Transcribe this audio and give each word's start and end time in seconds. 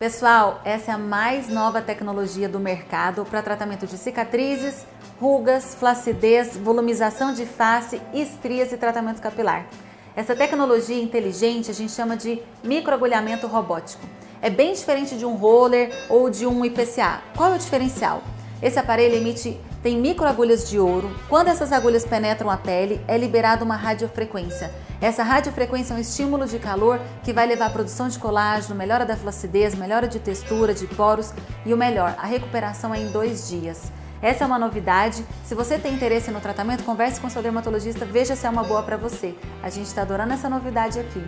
Pessoal, 0.00 0.60
essa 0.64 0.92
é 0.92 0.94
a 0.94 0.98
mais 0.98 1.48
nova 1.48 1.82
tecnologia 1.82 2.48
do 2.48 2.60
mercado 2.60 3.24
para 3.24 3.42
tratamento 3.42 3.84
de 3.84 3.98
cicatrizes, 3.98 4.86
rugas, 5.20 5.74
flacidez, 5.74 6.56
volumização 6.56 7.32
de 7.32 7.44
face, 7.44 8.00
estrias 8.14 8.70
e 8.70 8.76
tratamento 8.76 9.20
capilar. 9.20 9.66
Essa 10.14 10.36
tecnologia 10.36 11.02
inteligente 11.02 11.72
a 11.72 11.74
gente 11.74 11.90
chama 11.90 12.16
de 12.16 12.40
microagulhamento 12.62 13.48
robótico. 13.48 14.06
É 14.40 14.48
bem 14.48 14.72
diferente 14.72 15.18
de 15.18 15.26
um 15.26 15.34
roller 15.34 15.92
ou 16.08 16.30
de 16.30 16.46
um 16.46 16.64
IPCA. 16.64 17.20
Qual 17.36 17.52
é 17.52 17.56
o 17.56 17.58
diferencial? 17.58 18.22
Esse 18.62 18.78
aparelho 18.78 19.16
emite 19.16 19.60
tem 19.82 19.98
microagulhas 19.98 20.68
de 20.68 20.78
ouro. 20.78 21.10
Quando 21.28 21.48
essas 21.48 21.72
agulhas 21.72 22.04
penetram 22.04 22.50
a 22.50 22.56
pele, 22.56 23.00
é 23.06 23.16
liberada 23.16 23.64
uma 23.64 23.76
radiofrequência. 23.76 24.70
Essa 25.00 25.22
radiofrequência 25.22 25.94
é 25.94 25.96
um 25.96 26.00
estímulo 26.00 26.46
de 26.46 26.58
calor 26.58 27.00
que 27.22 27.32
vai 27.32 27.46
levar 27.46 27.66
à 27.66 27.70
produção 27.70 28.08
de 28.08 28.18
colágeno, 28.18 28.74
melhora 28.74 29.06
da 29.06 29.16
flacidez, 29.16 29.74
melhora 29.74 30.08
de 30.08 30.18
textura, 30.18 30.74
de 30.74 30.86
poros 30.86 31.32
e 31.64 31.72
o 31.72 31.76
melhor, 31.76 32.14
a 32.18 32.26
recuperação 32.26 32.94
é 32.94 33.00
em 33.00 33.06
dois 33.08 33.48
dias. 33.48 33.92
Essa 34.20 34.44
é 34.44 34.46
uma 34.46 34.58
novidade. 34.58 35.24
Se 35.44 35.54
você 35.54 35.78
tem 35.78 35.94
interesse 35.94 36.30
no 36.30 36.40
tratamento, 36.40 36.82
converse 36.82 37.20
com 37.20 37.30
seu 37.30 37.42
dermatologista, 37.42 38.04
veja 38.04 38.34
se 38.34 38.46
é 38.46 38.50
uma 38.50 38.64
boa 38.64 38.82
para 38.82 38.96
você. 38.96 39.34
A 39.62 39.70
gente 39.70 39.86
está 39.86 40.02
adorando 40.02 40.32
essa 40.32 40.48
novidade 40.48 40.98
aqui. 40.98 41.22